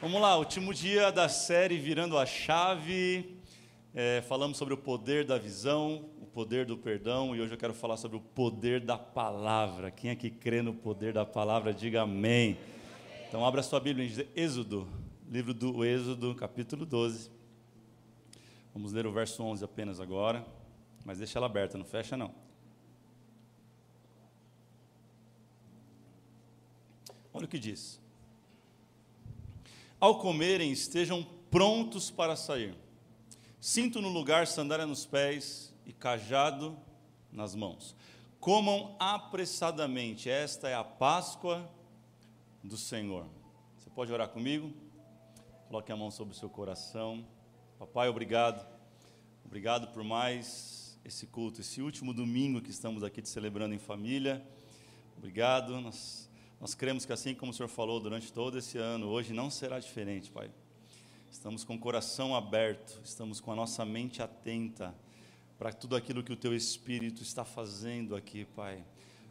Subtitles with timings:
[0.00, 3.36] Vamos lá, último dia da série Virando a Chave.
[3.92, 7.74] É, falamos sobre o poder da visão, o poder do perdão, e hoje eu quero
[7.74, 9.90] falar sobre o poder da palavra.
[9.90, 12.56] Quem é que crê no poder da palavra, diga amém.
[13.26, 14.86] Então, abra sua Bíblia em Êxodo,
[15.28, 17.28] livro do Êxodo, capítulo 12.
[18.72, 20.46] Vamos ler o verso 11 apenas agora,
[21.04, 22.32] mas deixa ela aberta, não fecha não.
[27.34, 28.00] Olha o que diz.
[30.00, 32.72] Ao comerem, estejam prontos para sair.
[33.60, 36.78] Cinto no lugar, sandália nos pés e cajado
[37.32, 37.96] nas mãos.
[38.38, 41.68] Comam apressadamente, esta é a Páscoa
[42.62, 43.26] do Senhor.
[43.76, 44.72] Você pode orar comigo?
[45.66, 47.26] Coloque a mão sobre o seu coração.
[47.76, 48.64] Papai, obrigado.
[49.44, 54.46] Obrigado por mais esse culto, esse último domingo que estamos aqui te celebrando em família.
[55.16, 55.80] Obrigado.
[55.80, 56.27] Nós
[56.60, 59.78] nós cremos que assim como o Senhor falou durante todo esse ano, hoje não será
[59.78, 60.50] diferente, Pai.
[61.30, 64.92] Estamos com o coração aberto, estamos com a nossa mente atenta
[65.56, 68.84] para tudo aquilo que o Teu Espírito está fazendo aqui, Pai.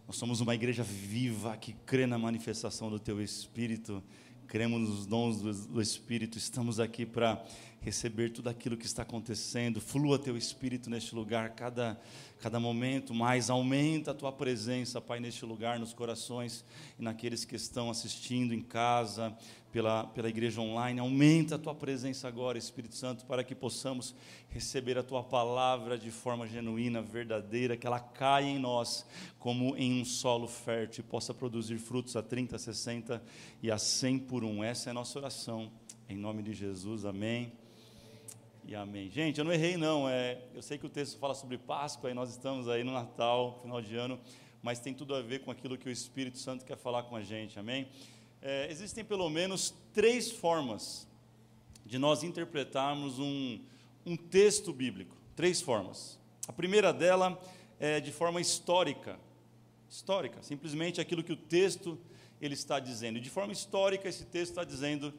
[0.07, 4.01] Nós somos uma igreja viva que crê na manifestação do Teu Espírito,
[4.47, 7.43] cremos nos dons do, Espírito, estamos aqui para
[7.87, 9.79] receber tudo aquilo que está acontecendo.
[9.79, 11.97] Flua Teu Espírito neste lugar, cada
[12.39, 16.63] cada momento mais aumenta a tua presença, Pai, neste lugar, nos corações
[16.99, 19.35] e naqueles que estão assistindo em casa,
[19.71, 20.99] pela, pela igreja online.
[20.99, 24.13] Aumenta a tua presença agora, Espírito Santo, para que possamos
[24.49, 29.05] receber a tua palavra de forma genuína, verdadeira, que ela caia em nós
[29.39, 33.23] como em um solo fértil e possa produzir frutos a 30, a 60
[33.63, 34.63] e a 100 por um.
[34.63, 35.71] Essa é a nossa oração.
[36.09, 37.66] Em nome de Jesus, amém
[38.67, 39.09] e amém.
[39.09, 42.13] Gente, eu não errei não, é, eu sei que o texto fala sobre Páscoa e
[42.13, 44.19] nós estamos aí no Natal, final de ano,
[44.61, 47.21] mas tem tudo a ver com aquilo que o Espírito Santo quer falar com a
[47.21, 47.87] gente, amém?
[48.41, 51.07] É, existem pelo menos três formas
[51.85, 53.61] de nós interpretarmos um,
[54.05, 56.19] um texto bíblico, três formas.
[56.45, 57.41] A primeira dela
[57.79, 59.17] é de forma histórica,
[59.89, 61.97] histórica, simplesmente aquilo que o texto
[62.41, 63.17] ele está dizendo.
[63.17, 65.13] E de forma histórica, esse texto está dizendo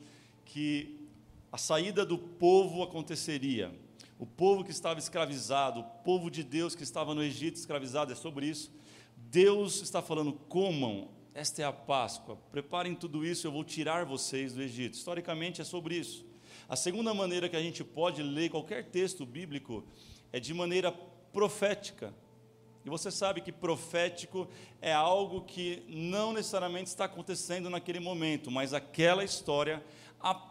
[0.45, 1.08] que
[1.51, 3.75] a saída do povo aconteceria.
[4.19, 8.17] O povo que estava escravizado, o povo de Deus que estava no Egito escravizado, é
[8.17, 8.73] sobre isso.
[9.17, 14.53] Deus está falando: comam, esta é a Páscoa, preparem tudo isso, eu vou tirar vocês
[14.53, 14.95] do Egito.
[14.95, 16.27] Historicamente é sobre isso.
[16.69, 19.85] A segunda maneira que a gente pode ler qualquer texto bíblico
[20.33, 20.93] é de maneira
[21.33, 22.13] profética.
[22.85, 24.49] E você sabe que profético
[24.81, 29.83] é algo que não necessariamente está acontecendo naquele momento, mas aquela história
[30.21, 30.48] aponta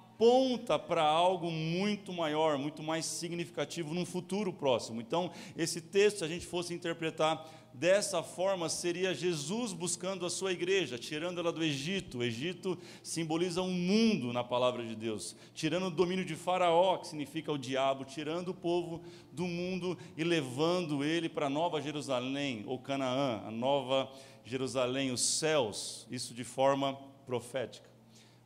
[0.88, 5.00] para algo muito maior, muito mais significativo num futuro próximo.
[5.00, 10.51] Então, esse texto, se a gente fosse interpretar dessa forma, seria Jesus buscando a sua
[10.51, 12.17] igreja, tirando ela do Egito.
[12.17, 17.07] O Egito simboliza um mundo na palavra de Deus, tirando o domínio de Faraó, que
[17.07, 22.79] significa o diabo, tirando o povo do mundo e levando ele para Nova Jerusalém, ou
[22.79, 24.11] Canaã, a Nova
[24.44, 26.97] Jerusalém, os céus, isso de forma
[27.28, 27.97] profética.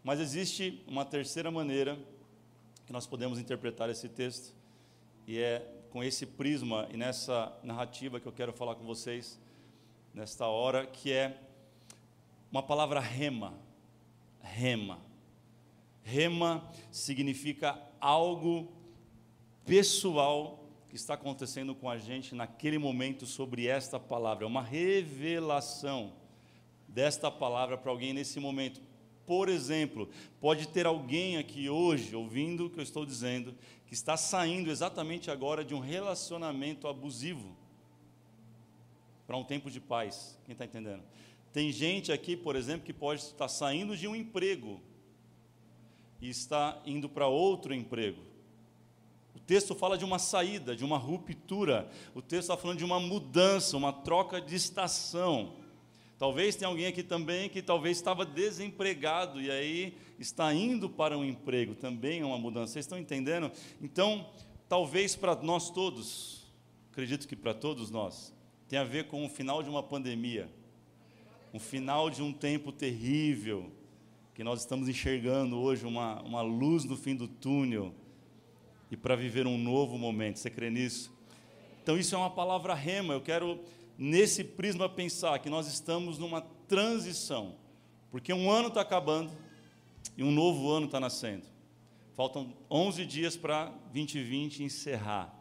[0.04, 1.98] Mas existe uma terceira maneira
[2.86, 4.54] que nós podemos interpretar esse texto,
[5.28, 9.40] e é com esse prisma e nessa narrativa que eu quero falar com vocês
[10.14, 11.40] nesta hora, que é
[12.52, 13.54] uma palavra rema.
[14.42, 15.00] Rema.
[16.04, 18.72] Rema significa algo
[19.66, 26.14] pessoal que está acontecendo com a gente naquele momento sobre esta palavra, é uma revelação
[26.88, 28.82] desta palavra para alguém nesse momento.
[29.31, 30.09] Por exemplo,
[30.42, 33.56] pode ter alguém aqui hoje, ouvindo o que eu estou dizendo,
[33.88, 37.56] que está saindo exatamente agora de um relacionamento abusivo
[39.25, 40.38] para um tempo de paz.
[40.44, 41.02] Quem está entendendo?
[41.53, 44.81] Tem gente aqui, por exemplo, que pode estar saindo de um emprego
[46.20, 48.22] e está indo para outro emprego.
[49.34, 51.90] O texto fala de uma saída, de uma ruptura.
[52.14, 55.60] O texto está falando de uma mudança, uma troca de estação.
[56.22, 61.26] Talvez tenha alguém aqui também que talvez estava desempregado e aí está indo para um
[61.26, 62.73] emprego, também é uma mudança.
[62.73, 63.52] Vocês estão entendendo?
[63.82, 64.29] Então,
[64.70, 66.46] talvez para nós todos,
[66.91, 68.32] acredito que para todos nós,
[68.70, 70.47] tem a ver com o final de uma pandemia,
[71.52, 73.72] um final de um tempo terrível,
[74.35, 77.96] que nós estamos enxergando hoje uma, uma luz no fim do túnel,
[78.91, 80.38] e para viver um novo momento.
[80.38, 81.10] Você crê nisso?
[81.84, 83.14] Então, isso é uma palavra rema.
[83.14, 83.60] Eu quero
[83.98, 87.56] nesse prisma pensar que nós estamos numa transição,
[88.10, 89.32] porque um ano está acabando
[90.16, 91.46] e um novo ano está nascendo.
[92.14, 95.34] Faltam 11 dias para 2020 encerrar,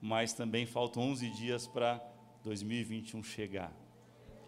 [0.00, 2.02] mas também faltam 11 dias para
[2.42, 3.72] 2021 chegar.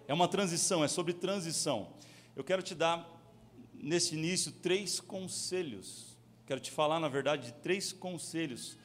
[0.09, 1.93] É uma transição, é sobre transição.
[2.35, 3.09] Eu quero te dar,
[3.75, 6.17] nesse início, três conselhos.
[6.47, 8.77] Quero te falar, na verdade, de três conselhos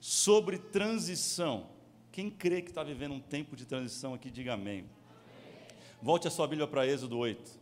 [0.00, 1.75] sobre transição.
[2.16, 4.78] Quem crê que está vivendo um tempo de transição aqui, diga amém.
[4.78, 4.90] amém.
[6.00, 7.60] Volte a sua Bíblia para Êxodo 8.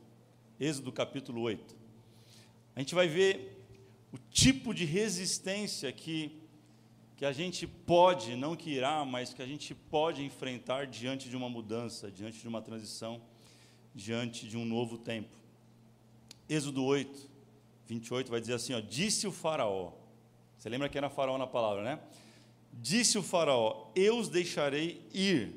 [0.60, 1.76] Êxodo capítulo 8.
[2.76, 3.66] A gente vai ver
[4.12, 6.40] o tipo de resistência que,
[7.16, 11.36] que a gente pode, não que irá, mas que a gente pode enfrentar diante de
[11.36, 13.20] uma mudança, diante de uma transição,
[13.92, 15.36] diante de um novo tempo.
[16.48, 17.28] Êxodo 8,
[17.88, 19.94] 28 vai dizer assim: ó, Disse o Faraó.
[20.56, 21.98] Você lembra que era Faraó na palavra, né?
[22.80, 25.54] Disse o Faraó: Eu os deixarei ir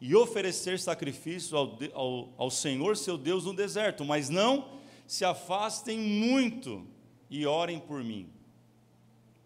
[0.00, 5.98] e oferecer sacrifício ao, ao, ao Senhor seu Deus no deserto, mas não se afastem
[5.98, 6.86] muito
[7.28, 8.30] e orem por mim.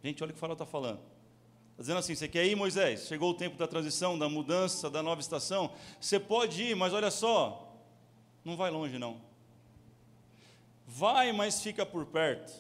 [0.03, 1.01] Gente, olha o que o Faraó está falando.
[1.71, 3.07] Está dizendo assim: você quer ir, Moisés?
[3.07, 5.73] Chegou o tempo da transição, da mudança, da nova estação.
[6.01, 7.75] Você pode ir, mas olha só,
[8.45, 9.21] não vai longe não.
[10.87, 12.53] Vai, mas fica por perto.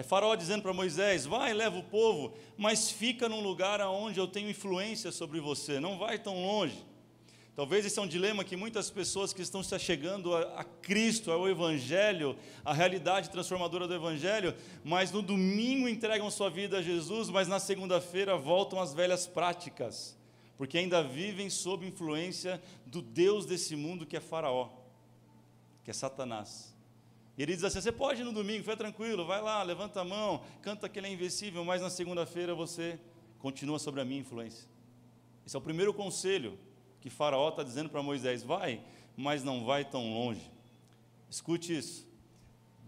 [0.00, 4.26] É Faraó dizendo para Moisés: vai, leva o povo, mas fica num lugar onde eu
[4.26, 6.86] tenho influência sobre você, não vai tão longe.
[7.54, 11.30] Talvez esse é um dilema que muitas pessoas que estão se chegando a, a, Cristo,
[11.30, 17.28] ao Evangelho, à realidade transformadora do Evangelho, mas no domingo entregam sua vida a Jesus,
[17.28, 20.16] mas na segunda-feira voltam às velhas práticas,
[20.56, 24.70] porque ainda vivem sob influência do Deus desse mundo que é Faraó,
[25.84, 26.74] que é Satanás.
[27.42, 30.42] Ele diz assim: você pode ir no domingo, fica tranquilo, vai lá, levanta a mão,
[30.60, 33.00] canta que ele é invencível, mas na segunda-feira você
[33.38, 34.68] continua sobre a minha influência.
[35.46, 36.58] Esse é o primeiro conselho
[37.00, 38.82] que Faraó está dizendo para Moisés: vai,
[39.16, 40.52] mas não vai tão longe.
[41.30, 42.06] Escute isso.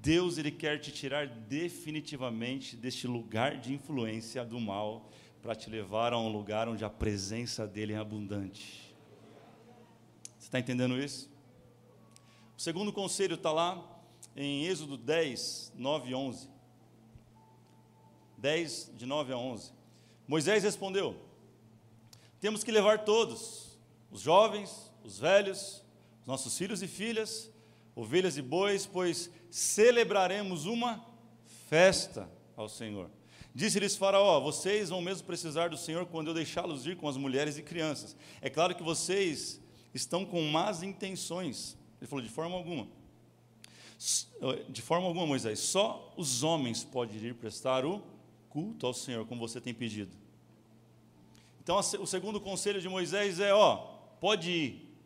[0.02, 5.08] Deus ele quer te tirar definitivamente deste lugar de influência do mal
[5.40, 8.94] para te levar a um lugar onde a presença dele é abundante.
[10.38, 11.31] Você está entendendo isso?
[12.54, 13.91] O segundo conselho está lá
[14.37, 16.49] em Êxodo 10, 9 e 11.
[18.38, 19.73] 10, de 9 a 11.
[20.26, 21.17] Moisés respondeu:
[22.40, 23.79] Temos que levar todos,
[24.11, 25.84] os jovens, os velhos,
[26.20, 27.50] os nossos filhos e filhas,
[27.94, 31.05] ovelhas e bois, pois celebraremos uma
[31.69, 33.11] festa ao Senhor.
[33.55, 37.58] Disse-lhes Faraó: Vocês vão mesmo precisar do Senhor quando eu deixá-los ir com as mulheres
[37.58, 38.17] e crianças.
[38.40, 39.61] É claro que vocês
[39.94, 41.76] estão com más intenções.
[42.00, 42.88] Ele falou: De forma alguma
[44.69, 48.02] de forma alguma, Moisés, só os homens podem ir prestar o
[48.49, 50.10] culto ao Senhor, como você tem pedido.
[51.62, 53.76] Então, o segundo conselho de Moisés é: ó,
[54.20, 54.96] pode ir,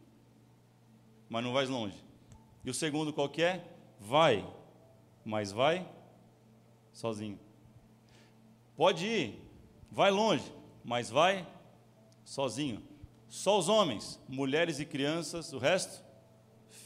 [1.28, 2.02] mas não vais longe.
[2.64, 3.64] E o segundo qual que é?
[4.00, 4.46] Vai,
[5.24, 5.86] mas vai
[6.92, 7.38] sozinho.
[8.74, 9.42] Pode ir,
[9.90, 10.50] vai longe,
[10.82, 11.46] mas vai
[12.24, 12.82] sozinho.
[13.28, 16.05] Só os homens, mulheres e crianças, o resto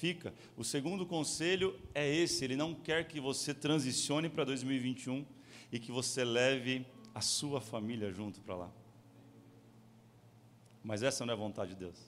[0.01, 0.33] fica.
[0.57, 5.25] O segundo conselho é esse: ele não quer que você transicione para 2021
[5.71, 8.71] e que você leve a sua família junto para lá.
[10.83, 11.99] Mas essa não é a vontade de Deus.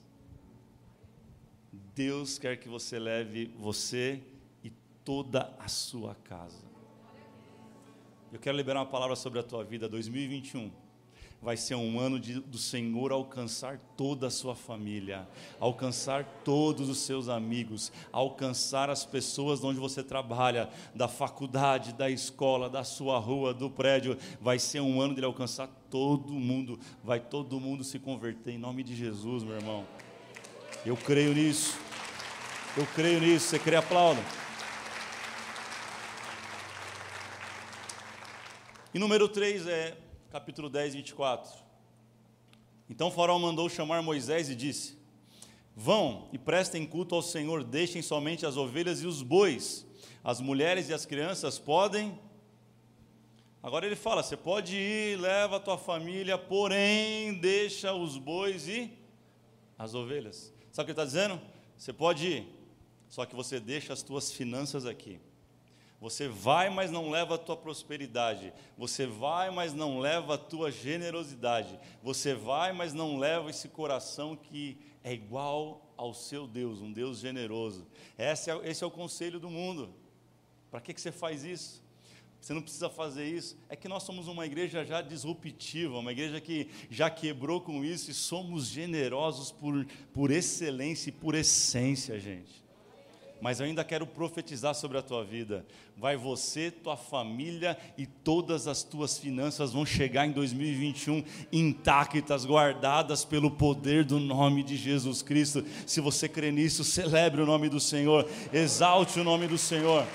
[1.93, 4.19] Deus quer que você leve você
[4.63, 4.71] e
[5.05, 6.73] toda a sua casa.
[8.31, 10.82] Eu quero liberar uma palavra sobre a tua vida 2021
[11.43, 15.27] vai ser um ano de, do Senhor alcançar toda a sua família,
[15.59, 22.09] alcançar todos os seus amigos, alcançar as pessoas de onde você trabalha, da faculdade, da
[22.09, 24.17] escola, da sua rua, do prédio.
[24.39, 28.57] Vai ser um ano de ele alcançar todo mundo, vai todo mundo se converter em
[28.57, 29.85] nome de Jesus, meu irmão.
[30.85, 31.77] Eu creio nisso.
[32.77, 33.47] Eu creio nisso.
[33.47, 34.21] Você crê, aplauda.
[38.93, 39.97] E número 3 é
[40.33, 41.63] capítulo 10, 24.
[42.89, 44.97] Então faraó mandou chamar Moisés e disse:
[45.75, 49.85] Vão e prestem culto ao Senhor, deixem somente as ovelhas e os bois,
[50.23, 52.19] as mulheres e as crianças podem.
[53.61, 58.91] Agora ele fala: você pode ir, leva a tua família, porém deixa os bois e
[59.77, 60.51] as ovelhas.
[60.71, 61.39] Sabe o que ele está dizendo?
[61.77, 62.47] Você pode ir,
[63.07, 65.19] só que você deixa as tuas finanças aqui.
[66.03, 68.51] Você vai, mas não leva a tua prosperidade.
[68.77, 71.79] Você vai, mas não leva a tua generosidade.
[72.03, 77.19] Você vai, mas não leva esse coração que é igual ao seu Deus, um Deus
[77.19, 77.87] generoso.
[78.17, 79.93] Esse é, esse é o conselho do mundo.
[80.69, 81.81] Para que, que você faz isso?
[82.41, 83.57] Você não precisa fazer isso.
[83.69, 88.11] É que nós somos uma igreja já disruptiva, uma igreja que já quebrou com isso
[88.11, 92.62] e somos generosos por, por excelência e por essência, gente
[93.43, 95.65] mas eu ainda quero profetizar sobre a tua vida.
[95.97, 101.21] Vai você, tua família e todas as tuas finanças vão chegar em 2021
[101.51, 105.61] intactas, guardadas pelo poder do nome de Jesus Cristo.
[105.85, 110.07] Se você crê nisso, celebre o nome do Senhor, exalte o nome do Senhor.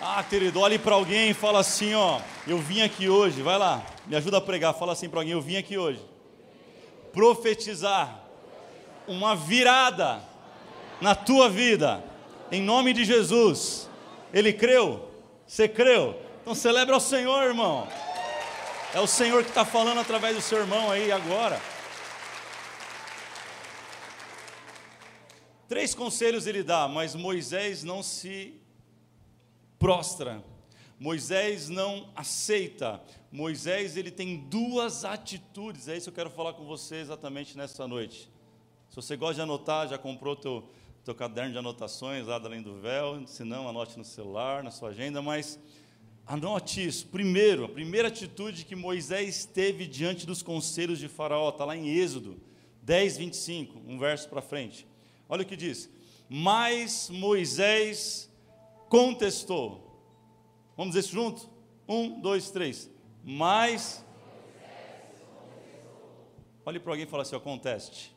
[0.00, 3.84] Ah, querido, olhe para alguém e fala assim, ó, eu vim aqui hoje, vai lá,
[4.06, 6.00] me ajuda a pregar, fala assim para alguém, eu vim aqui hoje.
[7.12, 8.23] Profetizar
[9.06, 10.20] uma virada
[11.00, 12.02] na tua vida,
[12.50, 13.88] em nome de Jesus.
[14.32, 15.10] Ele creu?
[15.46, 16.20] Você creu?
[16.42, 17.86] Então celebra o Senhor, irmão.
[18.94, 21.60] É o Senhor que está falando através do seu irmão aí agora.
[25.68, 28.54] Três conselhos ele dá, mas Moisés não se
[29.78, 30.42] prostra.
[30.98, 33.00] Moisés não aceita.
[33.32, 35.88] Moisés ele tem duas atitudes.
[35.88, 38.30] É isso que eu quero falar com você exatamente nessa noite.
[38.94, 40.62] Se você gosta de anotar, já comprou teu
[41.04, 44.90] teu caderno de anotações lá além do véu, se não, anote no celular, na sua
[44.90, 45.58] agenda, mas
[46.24, 47.08] anote isso.
[47.08, 51.88] Primeiro, a primeira atitude que Moisés teve diante dos conselhos de Faraó, está lá em
[51.88, 52.40] Êxodo
[52.82, 54.86] 10, 25, um verso para frente.
[55.28, 55.90] Olha o que diz:
[56.28, 58.30] Mas Moisés
[58.88, 60.00] contestou.
[60.76, 61.50] Vamos dizer isso junto?
[61.88, 62.88] Um, dois, três.
[63.24, 64.04] Mas.
[66.64, 68.13] Olhe para alguém e fala assim: ó, conteste.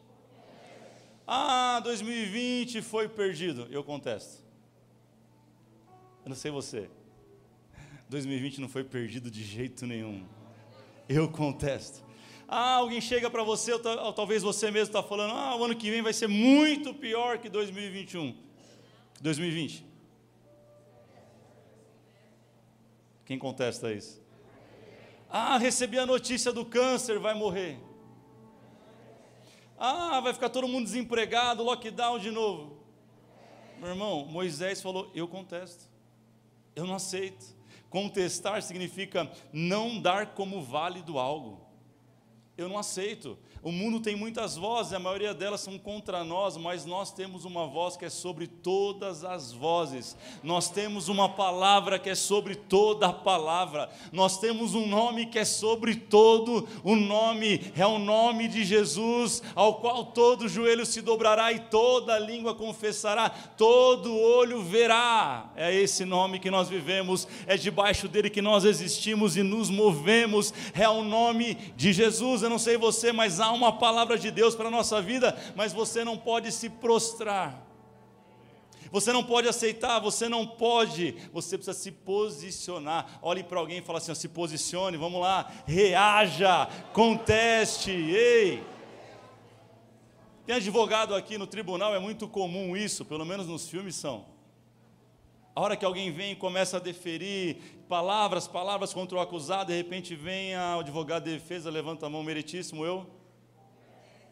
[1.27, 3.67] Ah, 2020 foi perdido.
[3.69, 4.41] Eu contesto.
[6.23, 6.89] Eu não sei você.
[8.09, 10.25] 2020 não foi perdido de jeito nenhum.
[11.09, 12.01] Eu contesto.
[12.47, 15.91] Ah, alguém chega para você, ou, talvez você mesmo está falando, ah, o ano que
[15.91, 18.33] vem vai ser muito pior que 2021.
[19.19, 19.85] 2020.
[23.25, 24.21] Quem contesta isso?
[25.29, 27.77] Ah, recebi a notícia do câncer, vai morrer.
[29.77, 32.77] Ah, vai ficar todo mundo desempregado, lockdown de novo.
[33.79, 35.85] Meu irmão, Moisés falou: Eu contesto,
[36.75, 37.55] eu não aceito.
[37.89, 41.66] Contestar significa não dar como válido algo.
[42.57, 43.37] Eu não aceito.
[43.61, 47.67] O mundo tem muitas vozes, a maioria delas são contra nós, mas nós temos uma
[47.67, 50.15] voz que é sobre todas as vozes.
[50.41, 53.89] Nós temos uma palavra que é sobre toda a palavra.
[54.11, 57.71] Nós temos um nome que é sobre todo o nome.
[57.75, 63.29] É o nome de Jesus, ao qual todo joelho se dobrará e toda língua confessará,
[63.29, 65.51] todo olho verá.
[65.55, 70.53] É esse nome que nós vivemos, é debaixo dele que nós existimos e nos movemos.
[70.73, 72.46] É o nome de Jesus.
[72.47, 75.73] Eu não sei você, mas há uma palavra de Deus para a nossa vida, mas
[75.73, 77.61] você não pode se prostrar.
[78.89, 83.19] Você não pode aceitar, você não pode, você precisa se posicionar.
[83.21, 88.63] Olhe para alguém e fala assim: ó, se posicione, vamos lá, reaja, conteste, ei.
[90.45, 94.36] Tem advogado aqui no tribunal, é muito comum isso, pelo menos nos filmes são.
[95.57, 97.57] A hora que alguém vem e começa a deferir
[97.89, 102.21] palavras, palavras contra o acusado, de repente vem o advogado de defesa, levanta a mão,
[102.21, 103.07] meritíssimo, eu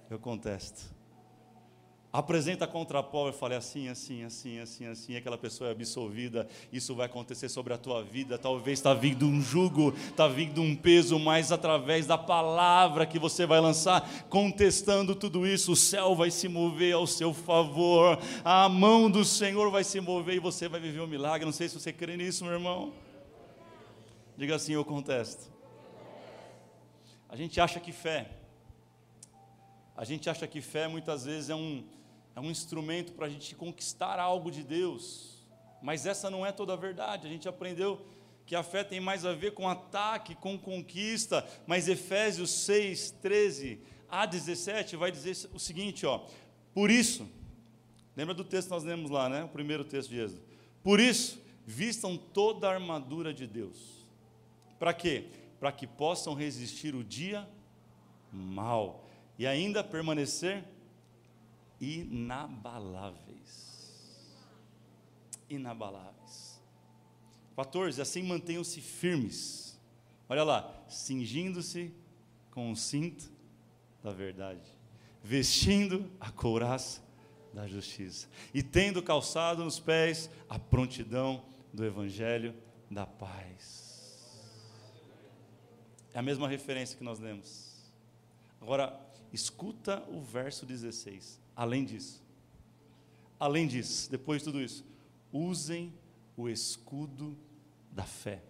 [0.08, 0.94] eu contesto.
[2.16, 6.48] Apresenta contra a prova e fale assim, assim, assim, assim, assim, aquela pessoa é absolvida,
[6.72, 10.74] isso vai acontecer sobre a tua vida, talvez está vindo um jugo, está vindo um
[10.78, 16.32] peso, mas através da palavra que você vai lançar, contestando tudo isso, o céu vai
[16.32, 20.80] se mover ao seu favor, a mão do Senhor vai se mover e você vai
[20.80, 22.94] viver um milagre, não sei se você crê nisso, meu irmão.
[24.38, 25.52] Diga assim, eu contesto.
[27.28, 28.30] A gente acha que fé
[29.98, 31.82] a gente acha que fé muitas vezes é um,
[32.36, 35.46] é um instrumento para a gente conquistar algo de Deus,
[35.82, 37.28] mas essa não é toda a verdade.
[37.28, 38.06] A gente aprendeu
[38.46, 43.80] que a fé tem mais a ver com ataque, com conquista, mas Efésios 6, 13
[44.10, 46.26] a 17 vai dizer o seguinte: ó,
[46.74, 47.28] por isso,
[48.16, 49.44] lembra do texto que nós lemos lá, né?
[49.44, 50.42] O primeiro texto de Êxodo.
[50.84, 54.06] Por isso, vistam toda a armadura de Deus.
[54.78, 55.30] Para quê?
[55.60, 57.48] Para que possam resistir o dia
[58.32, 59.08] mal
[59.40, 60.64] e ainda permanecer
[61.86, 63.76] inabaláveis.
[65.50, 66.62] Inabaláveis.
[67.56, 68.02] 14.
[68.02, 69.80] Assim mantenham-se firmes.
[70.28, 71.94] Olha lá, cingindo-se
[72.52, 73.32] com o cinto
[74.02, 74.68] da verdade,
[75.24, 77.04] vestindo a couraça
[77.54, 82.56] da justiça e tendo calçado nos pés a prontidão do evangelho
[82.90, 83.86] da paz.
[86.14, 87.76] É a mesma referência que nós lemos.
[88.62, 91.42] Agora, Escuta o verso 16.
[91.56, 92.22] Além disso,
[93.40, 94.86] além disso, depois de tudo isso,
[95.32, 95.94] usem
[96.36, 97.38] o escudo
[97.92, 98.44] da fé,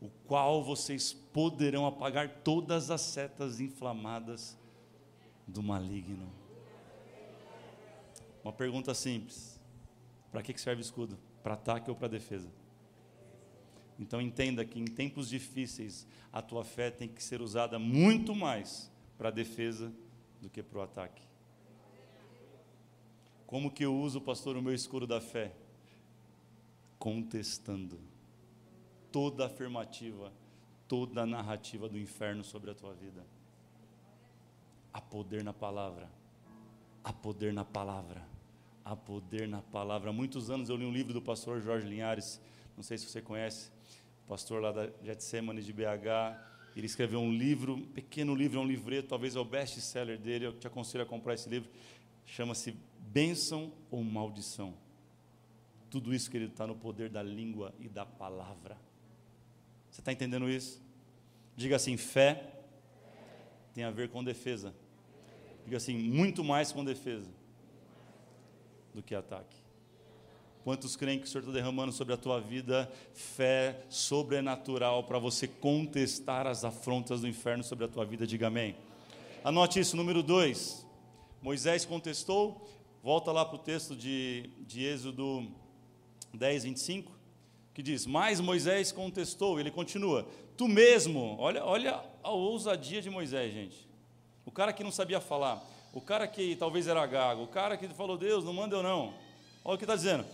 [0.00, 4.56] o qual vocês poderão apagar todas as setas inflamadas
[5.46, 6.32] do maligno.
[8.42, 9.60] Uma pergunta simples:
[10.32, 11.18] para que serve o escudo?
[11.42, 12.50] Para ataque ou para defesa?
[13.98, 18.90] Então entenda que em tempos difíceis a tua fé tem que ser usada muito mais
[19.18, 19.92] para defesa
[20.40, 21.29] do que para o ataque.
[23.50, 25.52] Como que eu uso, pastor, o meu escudo da fé?
[27.00, 27.98] contestando
[29.10, 30.30] toda afirmativa,
[30.86, 33.26] toda narrativa do inferno sobre a tua vida.
[34.92, 36.10] Há poder na palavra.
[37.02, 38.22] Há poder na palavra.
[38.84, 40.10] Há poder na palavra.
[40.10, 42.38] Há muitos anos eu li um livro do pastor Jorge Linhares,
[42.76, 43.72] não sei se você conhece,
[44.28, 46.38] pastor lá da Getsemane de BH.
[46.76, 50.46] Ele escreveu um livro, um pequeno livro, é um livreto, talvez é o best-seller dele.
[50.46, 51.70] Eu te aconselho a comprar esse livro.
[52.26, 52.76] Chama-se
[53.12, 54.74] Bênção ou Maldição.
[55.90, 58.78] Tudo isso, querido, está no poder da língua e da palavra.
[59.90, 60.80] Você está entendendo isso?
[61.56, 62.54] Diga assim: fé
[63.74, 64.72] tem a ver com defesa.
[65.64, 67.28] Diga assim: muito mais com defesa
[68.94, 69.56] do que ataque.
[70.62, 75.48] Quantos creem que o Senhor está derramando sobre a tua vida fé sobrenatural para você
[75.48, 78.24] contestar as afrontas do inferno sobre a tua vida?
[78.24, 78.76] Diga amém.
[79.42, 80.86] Anote isso, número 2.
[81.42, 82.68] Moisés contestou,
[83.02, 85.46] volta lá para o texto de, de Êxodo
[86.34, 87.12] 10, 25,
[87.74, 90.26] que diz: Mas Moisés contestou, ele continua:
[90.56, 93.88] Tu mesmo, olha, olha a ousadia de Moisés, gente.
[94.44, 97.88] O cara que não sabia falar, o cara que talvez era gago, o cara que
[97.88, 99.14] falou: Deus, não manda eu não.
[99.64, 100.24] Olha o que está dizendo: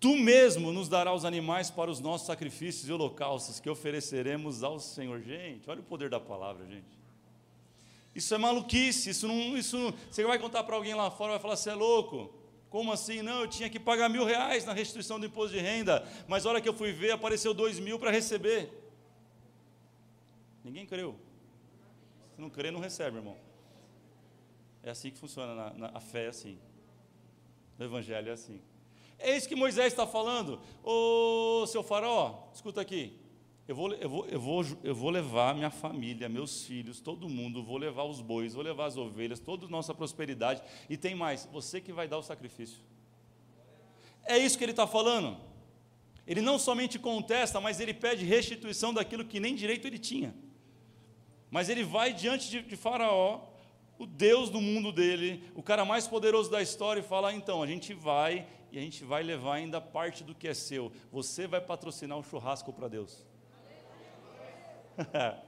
[0.00, 4.78] Tu mesmo nos dará os animais para os nossos sacrifícios e holocaustos que ofereceremos ao
[4.78, 5.20] Senhor.
[5.20, 7.03] Gente, olha o poder da palavra, gente.
[8.14, 9.56] Isso é maluquice, isso não.
[9.56, 12.32] Isso não, você vai contar para alguém lá fora, vai falar: Você é louco.
[12.70, 13.22] Como assim?
[13.22, 16.48] Não, eu tinha que pagar mil reais na restituição do imposto de renda, mas a
[16.48, 18.68] hora que eu fui ver, apareceu dois mil para receber.
[20.64, 21.14] Ninguém creu.
[22.34, 23.36] Se não crê, não recebe, irmão.
[24.82, 26.58] É assim que funciona, na, na, a fé é assim.
[27.78, 28.60] O evangelho é assim.
[29.18, 30.60] É isso que Moisés está falando.
[30.82, 33.18] Ô seu farol, escuta aqui.
[33.66, 37.62] Eu vou, eu, vou, eu, vou, eu vou levar minha família, meus filhos, todo mundo,
[37.62, 40.62] vou levar os bois, vou levar as ovelhas, toda a nossa prosperidade.
[40.88, 42.78] E tem mais, você que vai dar o sacrifício.
[44.26, 45.38] É isso que ele está falando.
[46.26, 50.34] Ele não somente contesta, mas ele pede restituição daquilo que nem direito ele tinha.
[51.50, 53.48] Mas ele vai diante de, de Faraó,
[53.98, 57.66] o Deus do mundo dele, o cara mais poderoso da história, e fala: então, a
[57.66, 60.92] gente vai e a gente vai levar ainda parte do que é seu.
[61.12, 63.24] Você vai patrocinar um churrasco para Deus.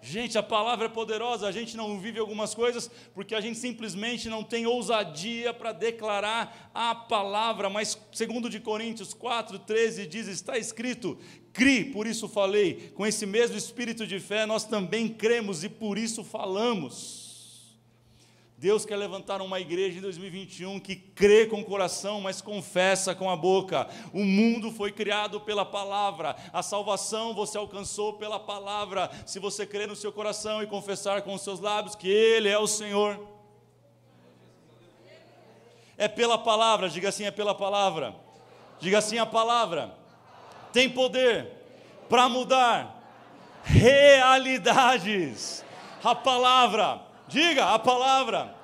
[0.00, 4.28] gente, a palavra é poderosa, a gente não vive algumas coisas porque a gente simplesmente
[4.28, 11.18] não tem ousadia para declarar a palavra, mas segundo de Coríntios 4:13 diz, está escrito:
[11.52, 12.92] "Cri, por isso falei".
[12.94, 17.27] Com esse mesmo espírito de fé nós também cremos e por isso falamos.
[18.58, 23.30] Deus quer levantar uma igreja em 2021 que crê com o coração, mas confessa com
[23.30, 23.88] a boca.
[24.12, 29.08] O mundo foi criado pela palavra, a salvação você alcançou pela palavra.
[29.24, 32.58] Se você crer no seu coração e confessar com os seus lábios que Ele é
[32.58, 33.24] o Senhor,
[35.96, 38.12] é pela palavra, diga assim: é pela palavra.
[38.80, 39.94] Diga assim: a palavra
[40.72, 41.46] tem poder
[42.08, 43.00] para mudar
[43.62, 45.64] realidades.
[46.02, 48.54] A palavra Diga, a palavra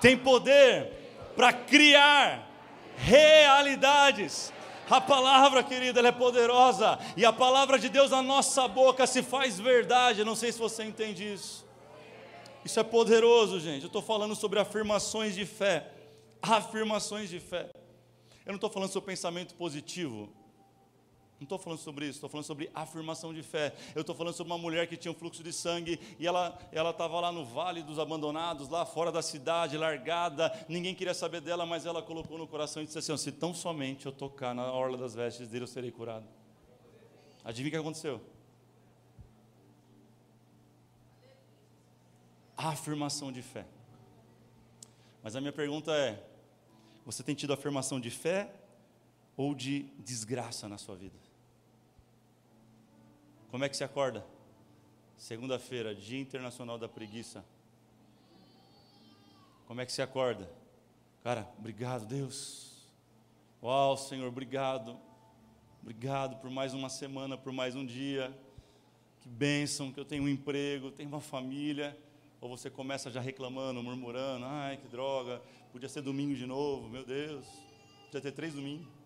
[0.00, 0.92] tem poder
[1.34, 2.48] para criar
[2.96, 4.52] realidades.
[4.88, 6.98] A palavra, querida, ela é poderosa.
[7.16, 10.24] E a palavra de Deus na nossa boca se faz verdade.
[10.24, 11.64] não sei se você entende isso.
[12.64, 13.82] Isso é poderoso, gente.
[13.82, 15.88] Eu estou falando sobre afirmações de fé.
[16.40, 17.70] Afirmações de fé.
[18.44, 20.32] Eu não estou falando sobre pensamento positivo.
[21.42, 23.74] Não estou falando sobre isso, estou falando sobre afirmação de fé.
[23.96, 27.18] Eu estou falando sobre uma mulher que tinha um fluxo de sangue e ela estava
[27.18, 30.52] lá no vale dos abandonados, lá fora da cidade, largada.
[30.68, 34.06] Ninguém queria saber dela, mas ela colocou no coração e disse assim: Se tão somente
[34.06, 36.28] eu tocar na orla das vestes dele, eu serei curado.
[37.42, 38.20] Adivinha o que aconteceu?
[42.56, 43.66] Afirmação de fé.
[45.24, 46.24] Mas a minha pergunta é:
[47.04, 48.48] você tem tido afirmação de fé
[49.36, 51.31] ou de desgraça na sua vida?
[53.52, 54.24] Como é que se acorda?
[55.14, 57.44] Segunda-feira, Dia Internacional da Preguiça.
[59.66, 60.50] Como é que se acorda?
[61.22, 62.88] Cara, obrigado, Deus.
[63.62, 64.98] Uau, Senhor, obrigado.
[65.82, 68.34] Obrigado por mais uma semana, por mais um dia.
[69.20, 71.94] Que bênção que eu tenho um emprego, tenho uma família.
[72.40, 77.04] Ou você começa já reclamando, murmurando: ai, que droga, podia ser domingo de novo, meu
[77.04, 77.44] Deus.
[78.06, 79.01] Podia ter três domingos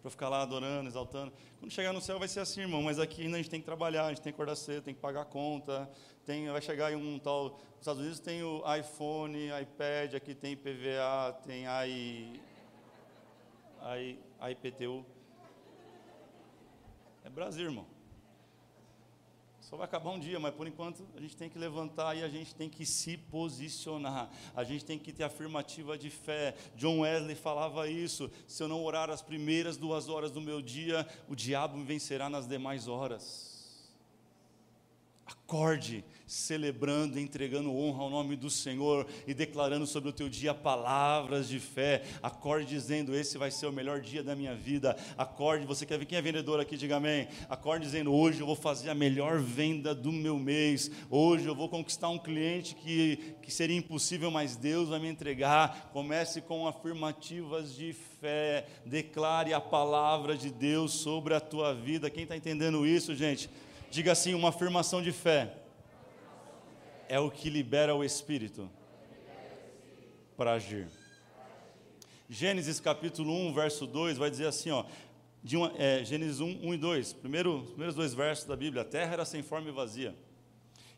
[0.00, 1.32] para ficar lá adorando, exaltando.
[1.58, 3.66] Quando chegar no céu vai ser assim, irmão, mas aqui ainda a gente tem que
[3.66, 5.90] trabalhar, a gente tem que acordar cedo, tem que pagar a conta,
[6.24, 7.50] tem, vai chegar aí um tal.
[7.50, 12.40] Nos Estados Unidos tem o iPhone, iPad, aqui tem PVA, tem I,
[13.82, 14.18] I,
[14.52, 15.04] IPTU.
[17.24, 17.99] É Brasil, irmão.
[19.70, 22.28] Só vai acabar um dia, mas por enquanto a gente tem que levantar e a
[22.28, 24.28] gente tem que se posicionar.
[24.56, 26.56] A gente tem que ter afirmativa de fé.
[26.74, 31.06] John Wesley falava isso: se eu não orar as primeiras duas horas do meu dia,
[31.28, 33.49] o diabo me vencerá nas demais horas.
[35.30, 41.48] Acorde celebrando, entregando honra ao nome do Senhor e declarando sobre o teu dia palavras
[41.48, 42.02] de fé.
[42.22, 44.96] Acorde dizendo: Esse vai ser o melhor dia da minha vida.
[45.16, 46.76] Acorde, você quer ver quem é vendedor aqui?
[46.76, 47.28] Diga amém.
[47.48, 50.90] Acorde dizendo: Hoje eu vou fazer a melhor venda do meu mês.
[51.08, 55.90] Hoje eu vou conquistar um cliente que, que seria impossível, mas Deus vai me entregar.
[55.92, 58.66] Comece com afirmativas de fé.
[58.84, 62.10] Declare a palavra de Deus sobre a tua vida.
[62.10, 63.48] Quem está entendendo isso, gente?
[63.90, 65.52] Diga assim: uma afirmação de fé
[67.08, 68.70] é o que libera o Espírito
[70.36, 70.88] para agir.
[72.28, 74.84] Gênesis capítulo 1, verso 2 vai dizer assim: ó,
[75.42, 78.84] de uma, é, Gênesis 1, 1 e 2, primeiro, primeiros dois versos da Bíblia: a
[78.84, 80.14] terra era sem forma e vazia,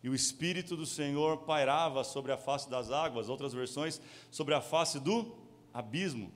[0.02, 4.61] e o Espírito do Senhor pairava sobre a face das águas, outras versões, sobre a
[4.61, 5.35] face do
[5.72, 6.31] abismo.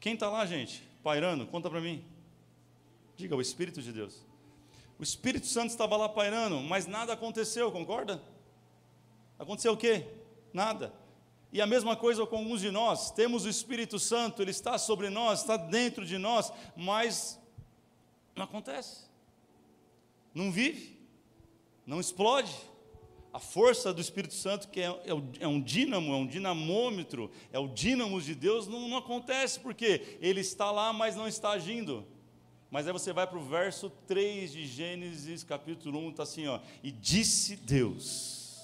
[0.00, 0.82] Quem está lá, gente?
[1.02, 1.46] Pairando?
[1.46, 2.02] Conta para mim.
[3.16, 4.25] Diga, o Espírito de Deus.
[4.98, 8.22] O Espírito Santo estava lá pairando, mas nada aconteceu, concorda?
[9.38, 10.06] Aconteceu o quê?
[10.52, 10.92] Nada.
[11.52, 15.10] E a mesma coisa com alguns de nós, temos o Espírito Santo, ele está sobre
[15.10, 17.38] nós, está dentro de nós, mas
[18.34, 19.06] não acontece.
[20.34, 20.98] Não vive,
[21.86, 22.54] não explode.
[23.32, 27.58] A força do Espírito Santo, que é, é, é um dínamo, é um dinamômetro, é
[27.58, 32.06] o dínamo de Deus, não, não acontece, porque ele está lá, mas não está agindo.
[32.76, 36.60] Mas aí você vai para o verso 3 de Gênesis, capítulo 1, está assim, ó.
[36.82, 38.60] E disse Deus: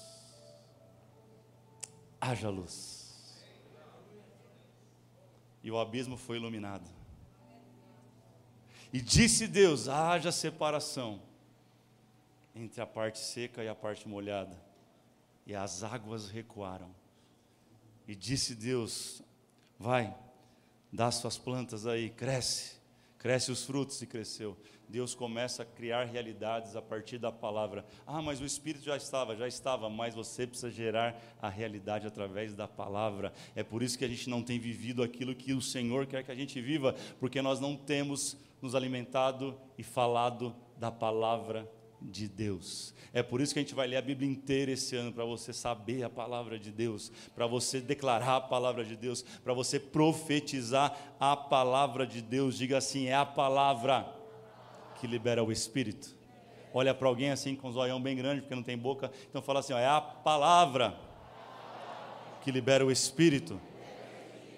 [2.21, 3.41] haja luz.
[5.63, 6.87] E o abismo foi iluminado.
[8.93, 11.19] E disse Deus: haja separação
[12.53, 14.55] entre a parte seca e a parte molhada.
[15.43, 16.93] E as águas recuaram.
[18.07, 19.23] E disse Deus:
[19.79, 20.15] vai,
[20.91, 22.82] dá suas plantas aí, cresce
[23.23, 24.57] cresce os frutos e cresceu.
[24.89, 27.85] Deus começa a criar realidades a partir da palavra.
[28.05, 32.53] Ah, mas o Espírito já estava, já estava, mas você precisa gerar a realidade através
[32.53, 33.31] da palavra.
[33.55, 36.33] É por isso que a gente não tem vivido aquilo que o Senhor quer que
[36.33, 41.65] a gente viva, porque nós não temos nos alimentado e falado da palavra
[42.03, 42.93] de Deus.
[43.13, 45.53] É por isso que a gente vai ler a Bíblia inteira esse ano, para você
[45.53, 51.15] saber a palavra de Deus, para você declarar a palavra de Deus, para você profetizar
[51.19, 52.57] a palavra de Deus.
[52.57, 54.11] Diga assim: é a palavra
[54.99, 56.15] que libera o Espírito.
[56.73, 59.11] Olha para alguém assim com um zoião bem grande, porque não tem boca.
[59.29, 60.97] Então fala assim: ó, é a palavra
[62.41, 63.61] que libera o Espírito.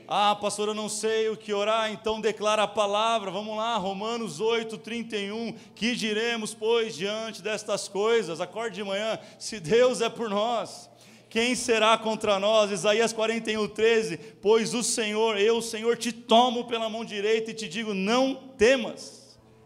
[0.07, 3.31] Ah, pastor, eu não sei o que orar, então declara a palavra.
[3.31, 5.53] Vamos lá, Romanos 8, 31.
[5.73, 8.39] Que diremos, pois, diante destas coisas?
[8.39, 10.89] Acorde de manhã, se Deus é por nós.
[11.27, 12.71] Quem será contra nós?
[12.71, 14.17] Isaías 41, 13.
[14.41, 18.35] Pois o Senhor, eu, o Senhor, te tomo pela mão direita e te digo: não
[18.57, 19.24] temas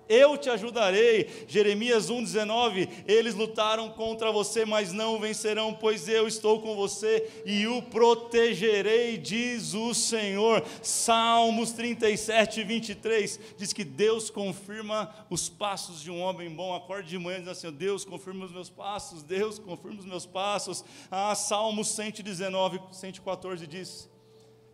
[0.10, 1.46] eu te ajudarei.
[1.48, 7.68] Jeremias 1,19: Eles lutaram contra você, mas não vencerão, pois eu estou com você e
[7.68, 10.66] o protegerei, diz o Senhor.
[10.82, 16.76] Salmos 37, 23 diz que Deus confirma os passos de um homem bom.
[16.76, 20.84] Acorde de manhã diz assim: Deus confirma os meus passos, Deus confirma os meus passos.
[21.12, 24.10] Ah, Salmos 119, 114 diz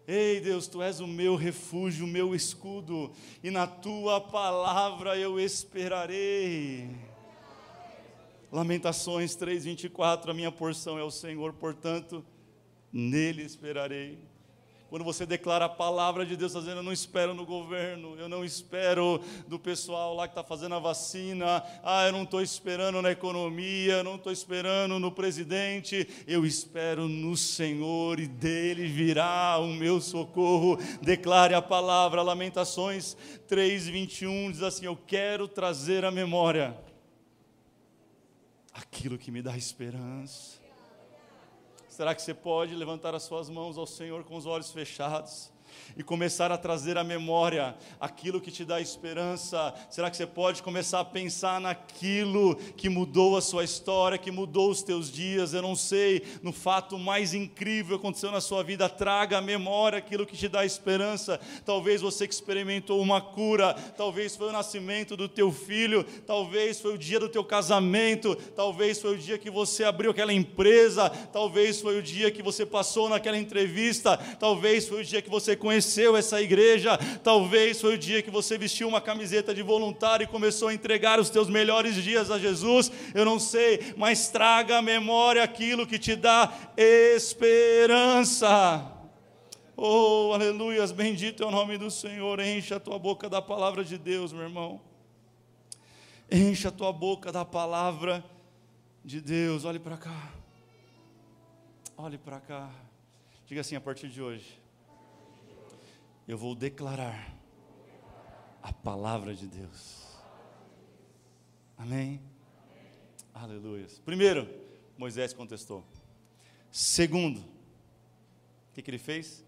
[0.07, 3.11] Ei Deus, tu és o meu refúgio, o meu escudo,
[3.43, 6.95] e na tua palavra eu esperarei.
[8.51, 12.23] Lamentações 3:24, a minha porção é o Senhor, portanto,
[12.93, 14.19] nele esperarei.
[14.89, 18.29] Quando você declara a palavra de Deus, tá dizendo, eu não espero no governo, eu
[18.29, 23.01] não espero do pessoal lá que está fazendo a vacina, ah, eu não estou esperando
[23.01, 29.57] na economia, eu não estou esperando no presidente, eu espero no Senhor e dele virá
[29.59, 30.77] o meu socorro.
[31.01, 33.17] Declare a palavra, Lamentações
[33.47, 36.77] 3:21 diz assim: Eu quero trazer à memória
[38.71, 40.64] aquilo que me dá esperança.
[41.95, 45.49] Será que você pode levantar as suas mãos ao Senhor com os olhos fechados?
[45.97, 49.73] E começar a trazer à memória aquilo que te dá esperança?
[49.89, 54.69] Será que você pode começar a pensar naquilo que mudou a sua história, que mudou
[54.69, 55.53] os teus dias?
[55.53, 59.97] Eu não sei, no fato mais incrível que aconteceu na sua vida, traga à memória
[59.97, 61.39] aquilo que te dá esperança.
[61.65, 66.93] Talvez você que experimentou uma cura, talvez foi o nascimento do teu filho, talvez foi
[66.93, 71.81] o dia do teu casamento, talvez foi o dia que você abriu aquela empresa, talvez
[71.81, 76.15] foi o dia que você passou naquela entrevista, talvez foi o dia que você conheceu
[76.15, 80.67] essa igreja, talvez foi o dia que você vestiu uma camiseta de voluntário e começou
[80.67, 82.91] a entregar os teus melhores dias a Jesus.
[83.15, 88.91] Eu não sei, mas traga à memória aquilo que te dá esperança.
[89.75, 92.39] Oh, aleluias, bendito é o nome do Senhor.
[92.39, 94.79] Encha a tua boca da palavra de Deus, meu irmão.
[96.31, 98.23] Encha a tua boca da palavra
[99.03, 99.65] de Deus.
[99.65, 100.31] Olhe para cá.
[101.97, 102.69] Olhe para cá.
[103.47, 104.64] Diga assim a partir de hoje.
[106.27, 107.35] Eu vou declarar
[108.61, 110.05] a palavra de Deus.
[111.77, 112.21] Amém?
[113.33, 113.87] Aleluia.
[114.05, 114.47] Primeiro,
[114.97, 115.83] Moisés contestou.
[116.71, 119.45] Segundo, o que, que ele fez?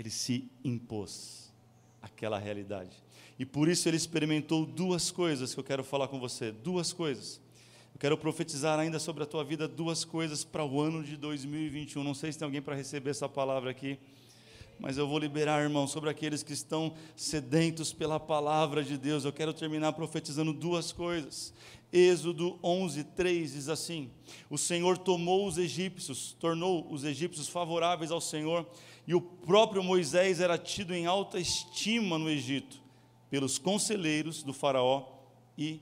[0.00, 1.52] ele se impôs
[2.00, 3.02] àquela realidade.
[3.38, 7.38] E por isso ele experimentou duas coisas que eu quero falar com você, duas coisas.
[7.92, 12.02] Eu quero profetizar ainda sobre a tua vida duas coisas para o ano de 2021.
[12.02, 13.98] Não sei se tem alguém para receber essa palavra aqui,
[14.80, 19.24] mas eu vou liberar, irmão, sobre aqueles que estão sedentos pela palavra de Deus.
[19.24, 21.52] Eu quero terminar profetizando duas coisas.
[21.92, 24.10] Êxodo 11, 3 diz assim:
[24.48, 28.66] O Senhor tomou os egípcios, tornou os egípcios favoráveis ao Senhor
[29.06, 32.80] e o próprio Moisés era tido em alta estima no Egito,
[33.28, 35.04] pelos conselheiros do Faraó
[35.58, 35.80] e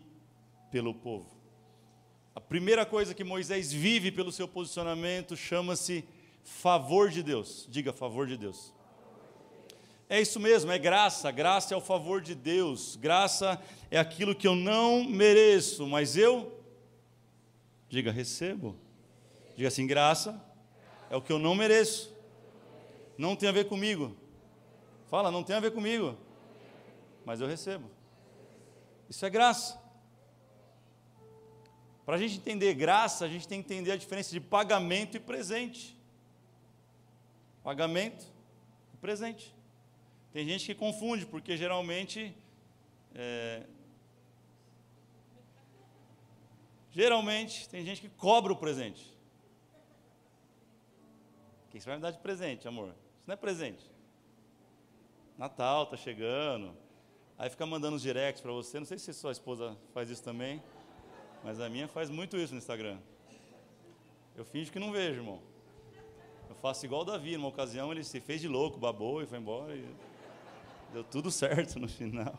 [0.72, 1.28] pelo povo.
[2.34, 6.04] A primeira coisa que Moisés vive pelo seu posicionamento chama-se
[6.42, 7.66] favor de Deus.
[7.70, 8.72] Diga favor de Deus.
[10.08, 11.30] É isso mesmo, é graça.
[11.30, 12.96] Graça é o favor de Deus.
[12.96, 16.62] Graça é aquilo que eu não mereço, mas eu,
[17.88, 18.74] diga, recebo.
[19.54, 20.42] Diga assim: graça
[21.10, 22.14] é o que eu não mereço,
[23.18, 24.16] não tem a ver comigo.
[25.10, 26.16] Fala, não tem a ver comigo.
[27.24, 27.90] Mas eu recebo.
[29.10, 29.78] Isso é graça.
[32.06, 35.20] Para a gente entender graça, a gente tem que entender a diferença de pagamento e
[35.20, 35.94] presente.
[37.62, 38.24] Pagamento
[38.94, 39.57] e presente.
[40.38, 42.32] Tem gente que confunde, porque geralmente.
[43.12, 43.64] É,
[46.92, 49.12] geralmente tem gente que cobra o presente.
[51.66, 52.94] O que você vai me dar de presente, amor?
[53.26, 53.84] não é presente.
[55.36, 56.72] Natal está chegando.
[57.36, 58.78] Aí fica mandando os directs para você.
[58.78, 60.62] Não sei se sua esposa faz isso também,
[61.42, 63.00] mas a minha faz muito isso no Instagram.
[64.36, 65.42] Eu finjo que não vejo, irmão.
[66.48, 69.38] Eu faço igual o Davi, numa ocasião ele se fez de louco, babou e foi
[69.38, 69.74] embora.
[69.74, 70.07] E
[70.92, 72.38] deu tudo certo no final.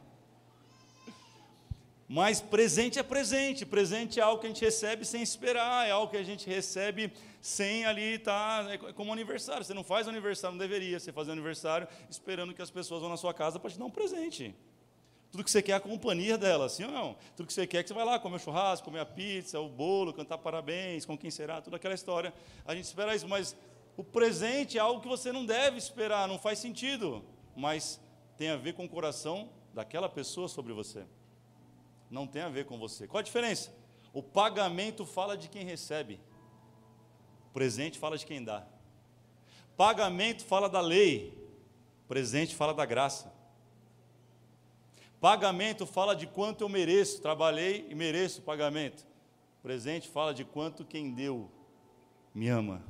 [2.12, 6.10] Mas presente é presente, presente é algo que a gente recebe sem esperar, é algo
[6.10, 9.64] que a gente recebe sem ali estar, tá, é como aniversário.
[9.64, 13.18] Você não faz aniversário, não deveria você fazer aniversário esperando que as pessoas vão na
[13.18, 14.56] sua casa para te dar um presente.
[15.32, 17.16] Tudo que você quer é a companhia dela, sim ou não?
[17.38, 19.60] Tudo que você quer é que você vai lá comer o churrasco, comer a pizza,
[19.60, 22.34] o bolo, cantar parabéns, com quem será, toda aquela história.
[22.66, 23.56] A gente espera isso, mas
[23.96, 27.24] o presente é algo que você não deve esperar, não faz sentido,
[27.56, 28.00] mas
[28.40, 31.06] tem a ver com o coração daquela pessoa sobre você
[32.10, 33.08] não tem a ver com você.
[33.08, 33.72] Qual a diferença?
[34.12, 36.20] O pagamento fala de quem recebe,
[37.48, 38.66] o presente fala de quem dá.
[39.78, 41.38] Pagamento fala da lei,
[42.08, 43.32] presente fala da graça.
[45.22, 49.06] Pagamento fala de quanto eu mereço, trabalhei e mereço pagamento.
[49.62, 51.52] Presente fala de quanto quem deu
[52.34, 52.84] me ama.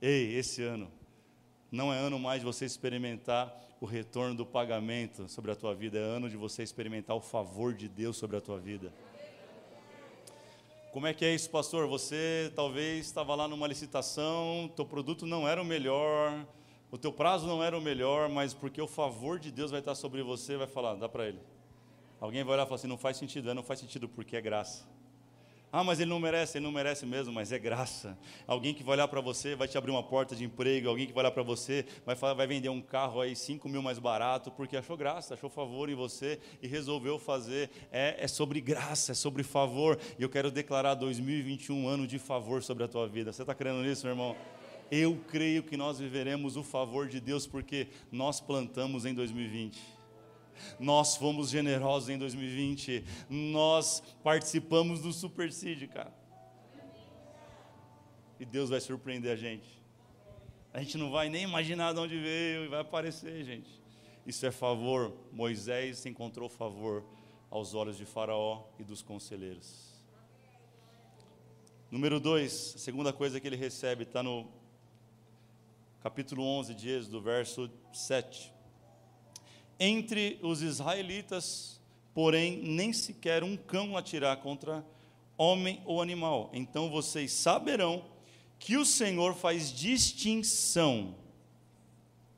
[0.00, 0.92] Ei, esse ano
[1.72, 3.52] não é ano mais de você experimentar
[3.84, 7.74] o retorno do pagamento sobre a tua vida, é ano de você experimentar o favor
[7.74, 8.90] de Deus sobre a tua vida.
[10.90, 11.86] Como é que é isso, pastor?
[11.86, 16.46] Você talvez estava lá numa licitação, teu produto não era o melhor,
[16.90, 19.94] o teu prazo não era o melhor, mas porque o favor de Deus vai estar
[19.94, 21.40] sobre você, vai falar, dá para ele.
[22.18, 24.40] Alguém vai olhar e falar assim, não faz sentido, é, não faz sentido porque é
[24.40, 24.86] graça.
[25.76, 28.16] Ah, mas ele não merece, ele não merece mesmo, mas é graça.
[28.46, 31.12] Alguém que vai olhar para você, vai te abrir uma porta de emprego, alguém que
[31.12, 34.52] vai olhar para você, vai, falar, vai vender um carro aí 5 mil mais barato,
[34.52, 37.68] porque achou graça, achou favor em você e resolveu fazer.
[37.90, 39.98] É, é sobre graça, é sobre favor.
[40.16, 43.32] E eu quero declarar 2021 um ano de favor sobre a tua vida.
[43.32, 44.36] Você está crendo nisso, meu irmão?
[44.92, 49.93] Eu creio que nós viveremos o favor de Deus porque nós plantamos em 2020.
[50.78, 53.04] Nós fomos generosos em 2020.
[53.28, 56.12] Nós participamos do Super Seed, cara.
[58.38, 59.82] E Deus vai surpreender a gente.
[60.72, 63.70] A gente não vai nem imaginar de onde veio e vai aparecer, gente.
[64.26, 65.12] Isso é favor.
[65.32, 67.04] Moisés encontrou favor
[67.50, 69.94] aos olhos de Faraó e dos conselheiros.
[71.90, 74.48] Número 2, a segunda coisa que ele recebe está no
[76.02, 78.53] capítulo 11 de Êxodo, verso 7
[79.78, 81.80] entre os israelitas,
[82.12, 84.84] porém nem sequer um cão atirar contra
[85.36, 86.50] homem ou animal.
[86.52, 88.04] Então vocês saberão
[88.58, 91.14] que o Senhor faz distinção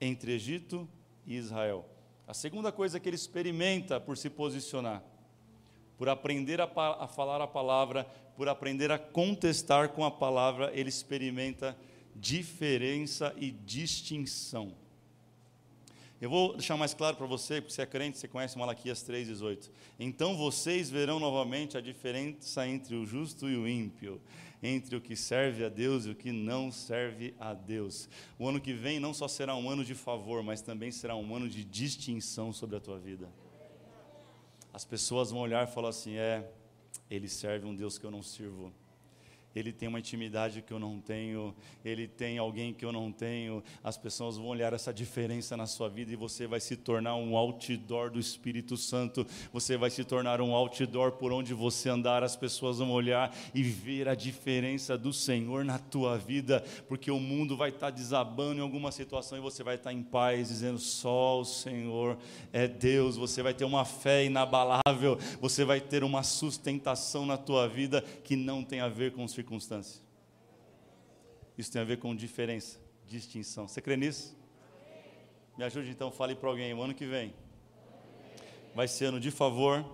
[0.01, 0.89] entre Egito
[1.27, 1.85] e Israel.
[2.27, 5.03] A segunda coisa que ele experimenta por se posicionar,
[5.97, 8.05] por aprender a, a, falar a palavra,
[8.37, 11.77] por aprender a contestar com a palavra, ele experimenta
[12.15, 14.75] diferença e distinção.
[16.19, 19.71] Eu vou deixar mais claro para você, porque você é crente, você conhece Malaquias 3,18.
[20.01, 24.19] Então vocês verão novamente a diferença entre o justo e o ímpio,
[24.63, 28.09] entre o que serve a Deus e o que não serve a Deus.
[28.39, 31.35] O ano que vem não só será um ano de favor, mas também será um
[31.35, 33.29] ano de distinção sobre a tua vida.
[34.73, 36.51] As pessoas vão olhar e falar assim: é,
[37.11, 38.73] ele serve um Deus que eu não sirvo
[39.57, 43.63] ele tem uma intimidade que eu não tenho, ele tem alguém que eu não tenho.
[43.83, 47.35] As pessoas vão olhar essa diferença na sua vida e você vai se tornar um
[47.35, 49.27] outdoor do Espírito Santo.
[49.55, 53.63] Você vai se tornar um outdoor por onde você andar, as pessoas vão olhar e
[53.63, 58.63] ver a diferença do Senhor na tua vida, porque o mundo vai estar desabando em
[58.63, 62.19] alguma situação e você vai estar em paz, dizendo só o Senhor
[62.53, 63.17] é Deus.
[63.17, 68.37] Você vai ter uma fé inabalável, você vai ter uma sustentação na tua vida que
[68.37, 70.03] não tem a ver com os circunstância.
[71.57, 73.69] Isso tem a ver com diferença, distinção.
[73.69, 74.37] Você crê nisso?
[75.57, 76.75] Me ajude então, fale para alguém.
[76.75, 77.33] O ano que vem
[78.75, 79.85] vai ser ano de favor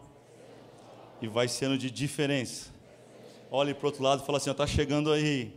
[1.21, 2.73] e vai ser ano de diferença.
[3.51, 5.55] Olhe para o outro lado e fala assim: está chegando aí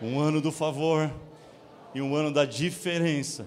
[0.00, 1.12] um ano do favor
[1.94, 3.46] e um ano da diferença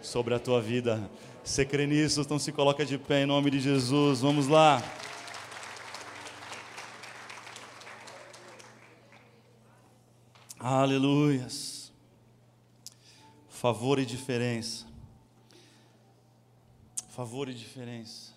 [0.00, 1.08] sobre a tua vida.
[1.44, 2.22] Você crê nisso?
[2.22, 4.22] Então se coloca de pé em nome de Jesus.
[4.22, 4.82] Vamos lá.
[10.68, 11.92] Aleluias.
[13.48, 14.84] Favor e diferença.
[17.08, 18.34] Favor e diferença.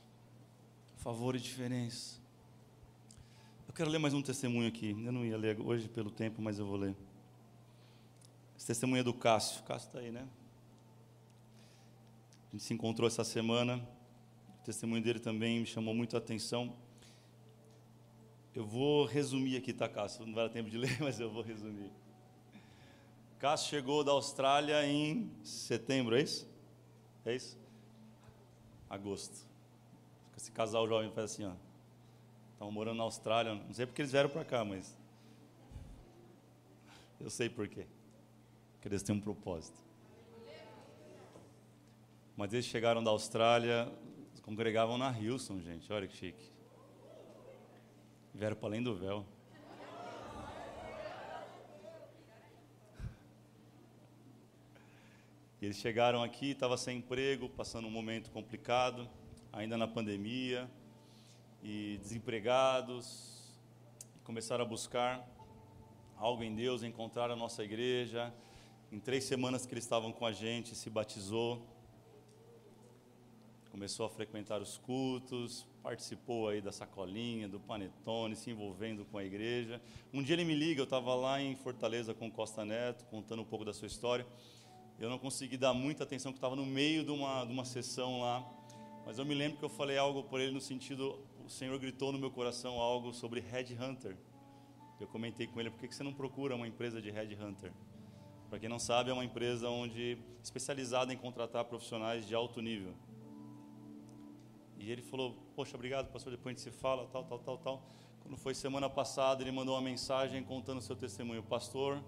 [0.97, 2.19] Favor e diferença.
[3.67, 4.91] Eu quero ler mais um testemunho aqui.
[4.91, 6.95] Eu não ia ler hoje pelo tempo, mas eu vou ler.
[8.55, 9.63] Esse testemunho é do Cássio.
[9.63, 10.27] Cássio está aí, né?
[12.49, 13.77] A gente se encontrou essa semana.
[14.61, 16.77] O testemunho dele também me chamou muito a atenção.
[18.53, 20.27] Eu vou resumir aqui, tá, Cássio?
[20.27, 21.91] Não vai dar tempo de ler, mas eu vou resumir.
[23.39, 26.45] Cássio chegou da Austrália em setembro, é isso?
[27.25, 27.57] É isso?
[28.89, 29.47] Agosto.
[30.35, 31.53] Esse casal jovem faz assim, ó.
[32.51, 34.97] Estão morando na Austrália, não sei porque eles vieram para cá, mas
[37.19, 37.87] eu sei por quê.
[38.73, 39.79] Porque eles têm um propósito.
[42.35, 43.89] Mas eles chegaram da Austrália,
[44.41, 45.91] congregavam na Hilson, gente.
[45.93, 46.51] Olha que chique.
[48.33, 49.25] Vieram para além do véu.
[55.61, 59.09] E eles chegaram aqui, estava sem emprego, passando um momento complicado,
[59.51, 60.71] ainda na pandemia,
[61.61, 63.59] e desempregados,
[64.23, 65.27] começaram a buscar
[66.15, 68.33] algo em Deus, encontrar a nossa igreja.
[68.89, 71.61] Em três semanas que eles estavam com a gente, se batizou,
[73.69, 79.25] começou a frequentar os cultos, participou aí da sacolinha, do panetone, se envolvendo com a
[79.25, 79.81] igreja.
[80.13, 83.45] Um dia ele me liga, eu estava lá em Fortaleza com Costa Neto, contando um
[83.45, 84.25] pouco da sua história
[84.99, 88.19] eu não consegui dar muita atenção, que estava no meio de uma, de uma sessão
[88.19, 88.45] lá.
[89.05, 92.11] Mas eu me lembro que eu falei algo por ele no sentido, o Senhor gritou
[92.11, 94.17] no meu coração algo sobre Headhunter.
[94.99, 97.71] Eu comentei com ele, por que você não procura uma empresa de Headhunter?
[98.49, 102.93] Para quem não sabe, é uma empresa onde especializada em contratar profissionais de alto nível.
[104.77, 107.83] E ele falou, poxa, obrigado, pastor, depois a gente se fala, tal, tal, tal, tal.
[108.21, 111.41] Quando foi semana passada, ele mandou uma mensagem contando seu testemunho.
[111.43, 112.03] Pastor,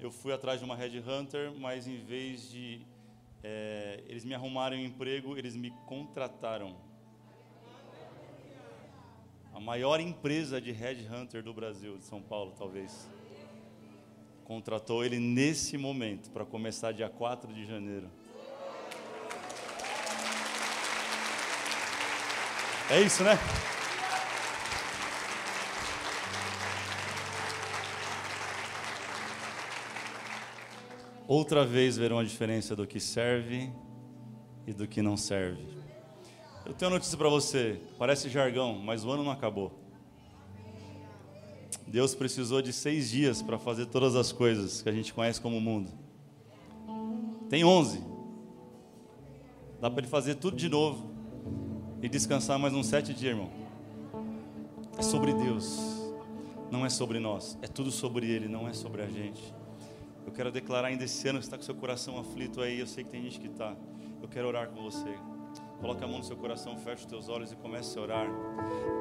[0.00, 2.84] eu fui atrás de uma headhunter, mas em vez de
[3.42, 6.76] é, eles me arrumarem um emprego, eles me contrataram.
[9.52, 13.08] A maior empresa de headhunter do Brasil, de São Paulo, talvez,
[14.44, 18.10] contratou ele nesse momento para começar dia 4 de janeiro.
[22.90, 23.38] É isso, né?
[31.32, 33.72] Outra vez verão a diferença do que serve
[34.66, 35.66] e do que não serve.
[36.66, 39.72] Eu tenho uma notícia para você, parece jargão, mas o ano não acabou.
[41.86, 45.60] Deus precisou de seis dias para fazer todas as coisas que a gente conhece como
[45.60, 45.90] mundo.
[47.48, 48.02] Tem onze.
[49.80, 51.10] Dá para ele fazer tudo de novo
[52.02, 53.50] e descansar mais uns sete dias, irmão.
[54.98, 55.80] É sobre Deus,
[56.70, 57.58] não é sobre nós.
[57.62, 59.61] É tudo sobre Ele, não é sobre a gente.
[60.26, 63.04] Eu quero declarar ainda esse ano, que está com seu coração aflito aí, eu sei
[63.04, 63.76] que tem gente que está.
[64.20, 65.14] Eu quero orar com você.
[65.82, 68.28] Coloque a mão no seu coração, feche os teus olhos e comece a orar.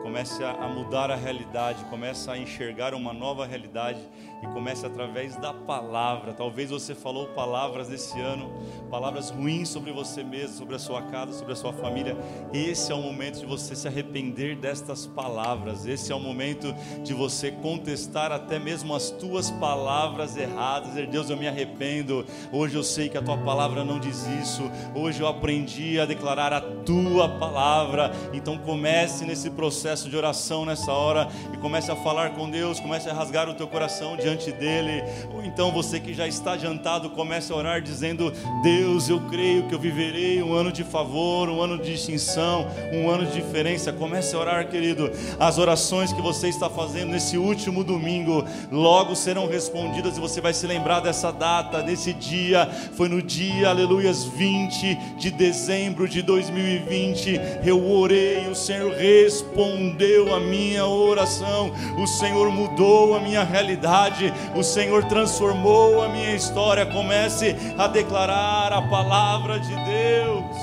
[0.01, 3.99] Comece a mudar a realidade, comece a enxergar uma nova realidade
[4.41, 6.33] e comece através da palavra.
[6.33, 8.51] Talvez você falou palavras desse ano,
[8.89, 12.17] palavras ruins sobre você mesmo, sobre a sua casa, sobre a sua família.
[12.51, 15.85] Esse é o momento de você se arrepender destas palavras.
[15.85, 16.73] Esse é o momento
[17.03, 20.89] de você contestar até mesmo as tuas palavras erradas.
[20.89, 22.25] Dizer, Deus, eu me arrependo.
[22.51, 24.63] Hoje eu sei que a tua palavra não diz isso.
[24.95, 28.11] Hoje eu aprendi a declarar a tua palavra.
[28.33, 33.09] Então comece nesse processo de oração nessa hora e comece a falar com Deus, comece
[33.09, 35.03] a rasgar o teu coração diante dele.
[35.33, 38.31] Ou então você que já está adiantado, comece a orar dizendo:
[38.63, 43.09] Deus, eu creio que eu viverei um ano de favor, um ano de extinção, um
[43.09, 43.91] ano de diferença.
[43.91, 45.11] Comece a orar, querido.
[45.39, 50.53] As orações que você está fazendo nesse último domingo logo serão respondidas e você vai
[50.53, 52.69] se lembrar dessa data, desse dia.
[52.93, 60.33] Foi no dia, aleluias, 20 de dezembro de 2020 2020 eu orei, o Senhor respondeu
[60.33, 66.85] a minha oração, o Senhor mudou a minha realidade, o Senhor transformou a minha história.
[66.85, 70.55] Comece a declarar a palavra de Deus,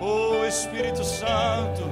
[0.00, 1.82] oh Espírito Santo.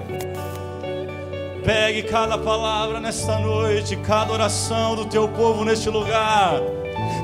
[1.65, 6.61] Pegue cada palavra nesta noite, cada oração do teu povo neste lugar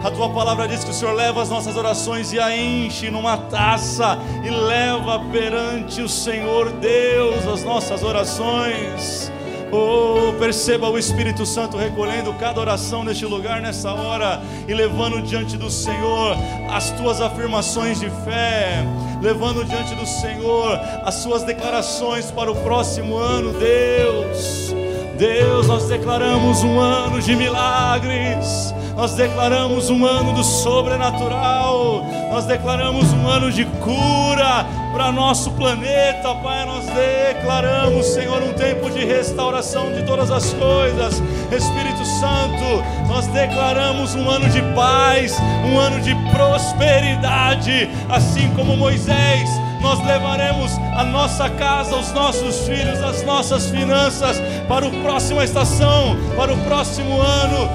[0.02, 3.36] a tua palavra diz que o Senhor leva as nossas orações e a enche numa
[3.36, 9.30] taça e leva perante o Senhor Deus as nossas orações.
[9.72, 15.56] Oh, perceba o Espírito Santo recolhendo cada oração neste lugar, nessa hora, e levando diante
[15.56, 16.36] do Senhor
[16.68, 18.84] as tuas afirmações de fé,
[19.22, 24.79] levando diante do Senhor as suas declarações para o próximo ano, Deus.
[25.20, 33.12] Deus, nós declaramos um ano de milagres, nós declaramos um ano do sobrenatural, nós declaramos
[33.12, 34.64] um ano de cura
[34.94, 36.64] para nosso planeta, Pai.
[36.64, 41.22] Nós declaramos, Senhor, um tempo de restauração de todas as coisas.
[41.52, 45.38] Espírito Santo, nós declaramos um ano de paz,
[45.70, 49.50] um ano de prosperidade, assim como Moisés
[49.80, 56.16] nós levaremos a nossa casa, os nossos filhos, as nossas finanças para a próxima estação,
[56.36, 57.68] para o próximo ano.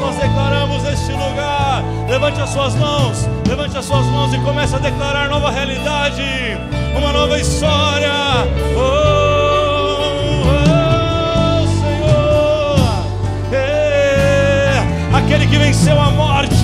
[0.00, 1.82] Nós declaramos neste lugar.
[2.08, 6.22] Levante as suas mãos, levante as suas mãos e comece a declarar nova realidade,
[6.96, 8.10] uma nova história.
[8.76, 9.10] Oh,
[13.52, 16.59] oh é, aquele que venceu a morte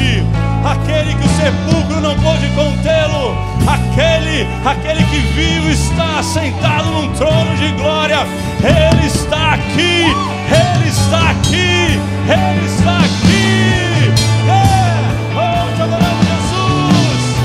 [0.71, 3.37] aquele que o sepulcro não pôde contê-lo,
[3.71, 8.19] aquele, aquele que vivo está sentado num trono de glória,
[8.61, 10.03] ele está aqui,
[10.51, 14.11] ele está aqui, ele está aqui.
[14.51, 17.37] É, oh, te adoramos, Jesus.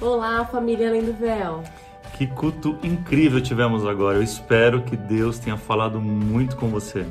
[0.00, 1.62] Olá, família Além do Véu.
[2.14, 4.16] Que culto incrível tivemos agora.
[4.18, 7.06] Eu espero que Deus tenha falado muito com você.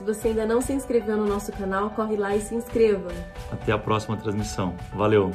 [0.00, 3.10] Se você ainda não se inscreveu no nosso canal, corre lá e se inscreva.
[3.52, 4.74] Até a próxima transmissão.
[4.94, 5.30] Valeu!